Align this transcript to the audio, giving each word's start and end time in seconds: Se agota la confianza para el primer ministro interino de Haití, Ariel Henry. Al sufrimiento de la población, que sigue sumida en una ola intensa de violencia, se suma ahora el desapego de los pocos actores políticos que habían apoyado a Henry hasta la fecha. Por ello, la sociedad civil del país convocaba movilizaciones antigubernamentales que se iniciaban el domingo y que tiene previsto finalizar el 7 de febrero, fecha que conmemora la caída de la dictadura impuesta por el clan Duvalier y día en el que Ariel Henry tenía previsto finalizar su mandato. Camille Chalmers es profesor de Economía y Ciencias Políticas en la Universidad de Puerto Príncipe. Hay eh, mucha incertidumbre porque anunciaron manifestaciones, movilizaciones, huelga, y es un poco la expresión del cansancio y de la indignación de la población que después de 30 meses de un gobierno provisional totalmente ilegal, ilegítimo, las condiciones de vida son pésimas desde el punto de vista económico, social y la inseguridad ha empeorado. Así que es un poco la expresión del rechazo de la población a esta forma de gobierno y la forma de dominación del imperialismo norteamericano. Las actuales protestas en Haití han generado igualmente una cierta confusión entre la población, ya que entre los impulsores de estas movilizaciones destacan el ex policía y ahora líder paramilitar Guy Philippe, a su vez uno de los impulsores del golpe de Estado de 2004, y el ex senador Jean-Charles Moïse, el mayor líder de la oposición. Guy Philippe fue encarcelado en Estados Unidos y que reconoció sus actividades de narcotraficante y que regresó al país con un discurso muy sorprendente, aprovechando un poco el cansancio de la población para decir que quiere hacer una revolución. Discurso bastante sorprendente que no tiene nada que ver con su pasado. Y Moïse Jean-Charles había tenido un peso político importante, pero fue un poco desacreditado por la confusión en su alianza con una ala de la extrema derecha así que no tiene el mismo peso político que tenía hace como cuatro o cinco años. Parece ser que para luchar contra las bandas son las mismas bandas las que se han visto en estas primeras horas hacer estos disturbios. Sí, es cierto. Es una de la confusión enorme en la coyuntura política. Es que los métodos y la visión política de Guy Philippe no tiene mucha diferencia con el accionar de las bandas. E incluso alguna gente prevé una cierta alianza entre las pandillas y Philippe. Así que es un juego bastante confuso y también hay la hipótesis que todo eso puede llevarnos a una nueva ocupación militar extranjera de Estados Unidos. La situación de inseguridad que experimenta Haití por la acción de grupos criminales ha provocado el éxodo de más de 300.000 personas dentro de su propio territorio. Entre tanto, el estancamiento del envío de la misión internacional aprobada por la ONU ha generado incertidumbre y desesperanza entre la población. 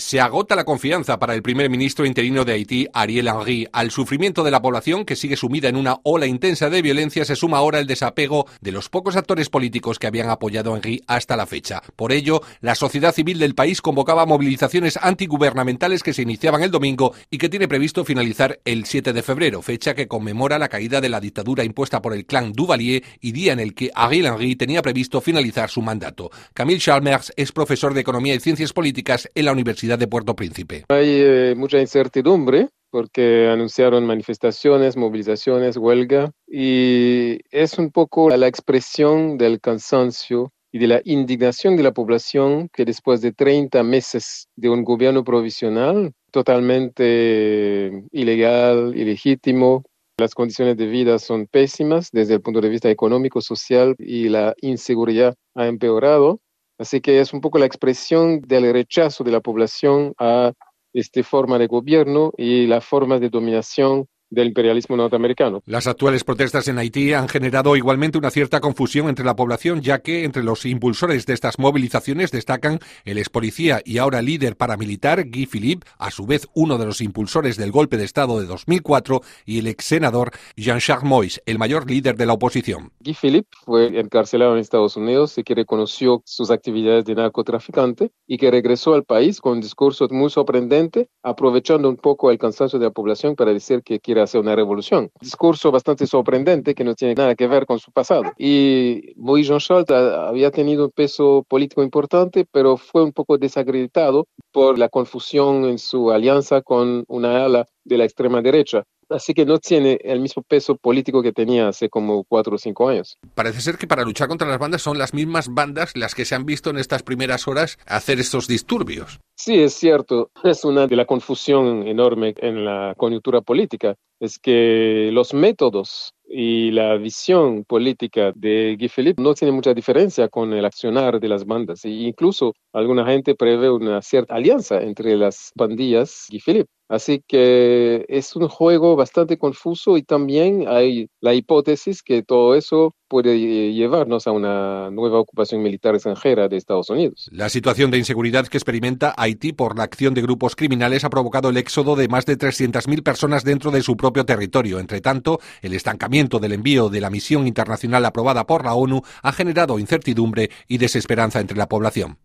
Se 0.00 0.18
agota 0.18 0.56
la 0.56 0.64
confianza 0.64 1.18
para 1.18 1.34
el 1.34 1.42
primer 1.42 1.68
ministro 1.68 2.06
interino 2.06 2.46
de 2.46 2.54
Haití, 2.54 2.88
Ariel 2.94 3.28
Henry. 3.28 3.68
Al 3.70 3.90
sufrimiento 3.90 4.42
de 4.42 4.50
la 4.50 4.62
población, 4.62 5.04
que 5.04 5.14
sigue 5.14 5.36
sumida 5.36 5.68
en 5.68 5.76
una 5.76 5.98
ola 6.04 6.24
intensa 6.24 6.70
de 6.70 6.80
violencia, 6.80 7.26
se 7.26 7.36
suma 7.36 7.58
ahora 7.58 7.78
el 7.78 7.86
desapego 7.86 8.46
de 8.62 8.72
los 8.72 8.88
pocos 8.88 9.16
actores 9.16 9.50
políticos 9.50 9.98
que 9.98 10.06
habían 10.06 10.30
apoyado 10.30 10.72
a 10.72 10.78
Henry 10.78 11.02
hasta 11.06 11.36
la 11.36 11.44
fecha. 11.44 11.82
Por 11.96 12.12
ello, 12.12 12.40
la 12.62 12.74
sociedad 12.74 13.14
civil 13.14 13.38
del 13.38 13.54
país 13.54 13.82
convocaba 13.82 14.24
movilizaciones 14.24 14.98
antigubernamentales 15.02 16.02
que 16.02 16.14
se 16.14 16.22
iniciaban 16.22 16.62
el 16.62 16.70
domingo 16.70 17.12
y 17.30 17.36
que 17.36 17.50
tiene 17.50 17.68
previsto 17.68 18.02
finalizar 18.02 18.58
el 18.64 18.86
7 18.86 19.12
de 19.12 19.22
febrero, 19.22 19.60
fecha 19.60 19.94
que 19.94 20.08
conmemora 20.08 20.58
la 20.58 20.70
caída 20.70 21.02
de 21.02 21.10
la 21.10 21.20
dictadura 21.20 21.62
impuesta 21.62 22.00
por 22.00 22.14
el 22.14 22.24
clan 22.24 22.52
Duvalier 22.52 23.04
y 23.20 23.32
día 23.32 23.52
en 23.52 23.60
el 23.60 23.74
que 23.74 23.90
Ariel 23.94 24.26
Henry 24.26 24.56
tenía 24.56 24.80
previsto 24.80 25.20
finalizar 25.20 25.68
su 25.68 25.82
mandato. 25.82 26.30
Camille 26.54 26.80
Chalmers 26.80 27.34
es 27.36 27.52
profesor 27.52 27.92
de 27.92 28.00
Economía 28.00 28.34
y 28.34 28.40
Ciencias 28.40 28.72
Políticas 28.72 29.28
en 29.34 29.44
la 29.44 29.52
Universidad 29.52 29.89
de 29.98 30.08
Puerto 30.08 30.34
Príncipe. 30.34 30.84
Hay 30.88 31.08
eh, 31.08 31.54
mucha 31.56 31.80
incertidumbre 31.80 32.68
porque 32.90 33.48
anunciaron 33.48 34.04
manifestaciones, 34.04 34.96
movilizaciones, 34.96 35.76
huelga, 35.76 36.32
y 36.46 37.38
es 37.50 37.78
un 37.78 37.90
poco 37.90 38.28
la 38.30 38.48
expresión 38.48 39.38
del 39.38 39.60
cansancio 39.60 40.52
y 40.72 40.78
de 40.78 40.86
la 40.86 41.00
indignación 41.04 41.76
de 41.76 41.82
la 41.82 41.92
población 41.92 42.68
que 42.72 42.84
después 42.84 43.20
de 43.20 43.32
30 43.32 43.82
meses 43.82 44.48
de 44.56 44.68
un 44.68 44.84
gobierno 44.84 45.24
provisional 45.24 46.12
totalmente 46.30 48.04
ilegal, 48.12 48.96
ilegítimo, 48.96 49.84
las 50.16 50.34
condiciones 50.34 50.76
de 50.76 50.86
vida 50.86 51.18
son 51.18 51.46
pésimas 51.46 52.10
desde 52.12 52.34
el 52.34 52.42
punto 52.42 52.60
de 52.60 52.68
vista 52.68 52.90
económico, 52.90 53.40
social 53.40 53.96
y 53.98 54.28
la 54.28 54.54
inseguridad 54.60 55.34
ha 55.54 55.66
empeorado. 55.66 56.40
Así 56.80 57.02
que 57.02 57.20
es 57.20 57.34
un 57.34 57.42
poco 57.42 57.58
la 57.58 57.66
expresión 57.66 58.40
del 58.40 58.72
rechazo 58.72 59.22
de 59.22 59.30
la 59.30 59.42
población 59.42 60.14
a 60.18 60.54
esta 60.94 61.22
forma 61.22 61.58
de 61.58 61.66
gobierno 61.66 62.32
y 62.38 62.66
la 62.66 62.80
forma 62.80 63.18
de 63.18 63.28
dominación 63.28 64.06
del 64.30 64.48
imperialismo 64.48 64.96
norteamericano. 64.96 65.62
Las 65.66 65.86
actuales 65.86 66.24
protestas 66.24 66.68
en 66.68 66.78
Haití 66.78 67.12
han 67.12 67.28
generado 67.28 67.76
igualmente 67.76 68.18
una 68.18 68.30
cierta 68.30 68.60
confusión 68.60 69.08
entre 69.08 69.24
la 69.24 69.36
población, 69.36 69.82
ya 69.82 69.98
que 69.98 70.24
entre 70.24 70.42
los 70.42 70.64
impulsores 70.64 71.26
de 71.26 71.34
estas 71.34 71.58
movilizaciones 71.58 72.30
destacan 72.30 72.78
el 73.04 73.18
ex 73.18 73.28
policía 73.28 73.82
y 73.84 73.98
ahora 73.98 74.22
líder 74.22 74.56
paramilitar 74.56 75.28
Guy 75.28 75.46
Philippe, 75.46 75.86
a 75.98 76.10
su 76.10 76.26
vez 76.26 76.48
uno 76.54 76.78
de 76.78 76.86
los 76.86 77.00
impulsores 77.00 77.56
del 77.56 77.72
golpe 77.72 77.96
de 77.96 78.04
Estado 78.04 78.40
de 78.40 78.46
2004, 78.46 79.20
y 79.44 79.58
el 79.58 79.66
ex 79.66 79.84
senador 79.84 80.30
Jean-Charles 80.56 81.04
Moïse, 81.04 81.42
el 81.46 81.58
mayor 81.58 81.90
líder 81.90 82.16
de 82.16 82.26
la 82.26 82.34
oposición. 82.34 82.92
Guy 83.00 83.14
Philippe 83.14 83.48
fue 83.64 83.98
encarcelado 83.98 84.54
en 84.54 84.60
Estados 84.60 84.96
Unidos 84.96 85.36
y 85.38 85.42
que 85.42 85.54
reconoció 85.54 86.22
sus 86.24 86.50
actividades 86.50 87.04
de 87.04 87.14
narcotraficante 87.14 88.12
y 88.26 88.38
que 88.38 88.50
regresó 88.50 88.94
al 88.94 89.04
país 89.04 89.40
con 89.40 89.54
un 89.54 89.60
discurso 89.60 90.06
muy 90.10 90.30
sorprendente, 90.30 91.08
aprovechando 91.22 91.88
un 91.88 91.96
poco 91.96 92.30
el 92.30 92.38
cansancio 92.38 92.78
de 92.78 92.86
la 92.86 92.90
población 92.90 93.34
para 93.34 93.52
decir 93.52 93.82
que 93.82 94.00
quiere 94.00 94.19
hacer 94.20 94.40
una 94.40 94.56
revolución. 94.56 95.10
Discurso 95.20 95.70
bastante 95.70 96.06
sorprendente 96.06 96.74
que 96.74 96.84
no 96.84 96.94
tiene 96.94 97.14
nada 97.14 97.34
que 97.34 97.46
ver 97.46 97.66
con 97.66 97.78
su 97.78 97.92
pasado. 97.92 98.22
Y 98.38 99.14
Moïse 99.16 99.48
Jean-Charles 99.48 99.90
había 99.90 100.50
tenido 100.50 100.86
un 100.86 100.90
peso 100.90 101.44
político 101.48 101.82
importante, 101.82 102.46
pero 102.50 102.76
fue 102.76 103.02
un 103.02 103.12
poco 103.12 103.38
desacreditado 103.38 104.26
por 104.52 104.78
la 104.78 104.88
confusión 104.88 105.64
en 105.64 105.78
su 105.78 106.10
alianza 106.10 106.62
con 106.62 107.04
una 107.08 107.44
ala 107.44 107.66
de 107.84 107.98
la 107.98 108.04
extrema 108.04 108.42
derecha 108.42 108.84
así 109.10 109.34
que 109.34 109.44
no 109.44 109.58
tiene 109.58 109.98
el 110.02 110.20
mismo 110.20 110.42
peso 110.42 110.76
político 110.76 111.22
que 111.22 111.32
tenía 111.32 111.68
hace 111.68 111.88
como 111.88 112.24
cuatro 112.24 112.54
o 112.54 112.58
cinco 112.58 112.88
años. 112.88 113.18
Parece 113.34 113.60
ser 113.60 113.76
que 113.76 113.86
para 113.86 114.04
luchar 114.04 114.28
contra 114.28 114.48
las 114.48 114.58
bandas 114.58 114.82
son 114.82 114.98
las 114.98 115.14
mismas 115.14 115.48
bandas 115.52 115.96
las 115.96 116.14
que 116.14 116.24
se 116.24 116.34
han 116.34 116.46
visto 116.46 116.70
en 116.70 116.78
estas 116.78 117.02
primeras 117.02 117.48
horas 117.48 117.78
hacer 117.86 118.20
estos 118.20 118.46
disturbios. 118.46 119.20
Sí, 119.36 119.58
es 119.58 119.74
cierto. 119.74 120.30
Es 120.44 120.64
una 120.64 120.86
de 120.86 120.96
la 120.96 121.06
confusión 121.06 121.88
enorme 121.88 122.34
en 122.38 122.64
la 122.64 122.94
coyuntura 122.96 123.40
política. 123.40 123.94
Es 124.20 124.38
que 124.38 125.08
los 125.12 125.32
métodos 125.32 126.12
y 126.28 126.70
la 126.70 126.96
visión 126.96 127.64
política 127.64 128.32
de 128.34 128.76
Guy 128.78 128.88
Philippe 128.88 129.22
no 129.22 129.34
tiene 129.34 129.52
mucha 129.52 129.72
diferencia 129.72 130.28
con 130.28 130.52
el 130.52 130.64
accionar 130.64 131.18
de 131.18 131.28
las 131.28 131.46
bandas. 131.46 131.84
E 131.86 131.88
incluso 131.88 132.52
alguna 132.72 133.06
gente 133.06 133.34
prevé 133.34 133.70
una 133.70 134.02
cierta 134.02 134.34
alianza 134.34 134.82
entre 134.82 135.16
las 135.16 135.52
pandillas 135.56 136.26
y 136.30 136.38
Philippe. 136.38 136.70
Así 136.90 137.22
que 137.24 138.04
es 138.08 138.34
un 138.34 138.48
juego 138.48 138.96
bastante 138.96 139.38
confuso 139.38 139.96
y 139.96 140.02
también 140.02 140.64
hay 140.66 141.08
la 141.20 141.34
hipótesis 141.34 142.02
que 142.02 142.24
todo 142.24 142.56
eso 142.56 142.96
puede 143.06 143.38
llevarnos 143.72 144.26
a 144.26 144.32
una 144.32 144.90
nueva 144.90 145.20
ocupación 145.20 145.62
militar 145.62 145.94
extranjera 145.94 146.48
de 146.48 146.56
Estados 146.56 146.90
Unidos. 146.90 147.28
La 147.30 147.48
situación 147.48 147.92
de 147.92 147.98
inseguridad 147.98 148.48
que 148.48 148.58
experimenta 148.58 149.14
Haití 149.16 149.52
por 149.52 149.78
la 149.78 149.84
acción 149.84 150.14
de 150.14 150.22
grupos 150.22 150.56
criminales 150.56 151.04
ha 151.04 151.10
provocado 151.10 151.50
el 151.50 151.58
éxodo 151.58 151.94
de 151.94 152.08
más 152.08 152.26
de 152.26 152.36
300.000 152.36 153.04
personas 153.04 153.44
dentro 153.44 153.70
de 153.70 153.82
su 153.82 153.96
propio 153.96 154.26
territorio. 154.26 154.80
Entre 154.80 155.00
tanto, 155.00 155.38
el 155.62 155.74
estancamiento 155.74 156.40
del 156.40 156.54
envío 156.54 156.88
de 156.88 157.00
la 157.00 157.10
misión 157.10 157.46
internacional 157.46 158.04
aprobada 158.04 158.48
por 158.48 158.64
la 158.64 158.74
ONU 158.74 159.02
ha 159.22 159.30
generado 159.30 159.78
incertidumbre 159.78 160.50
y 160.66 160.78
desesperanza 160.78 161.38
entre 161.38 161.56
la 161.56 161.68
población. 161.68 162.18